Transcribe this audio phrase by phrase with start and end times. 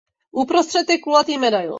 [0.31, 1.69] Uprostřed je kulatý medailon.